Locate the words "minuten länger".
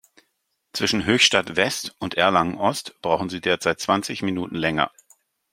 4.23-4.91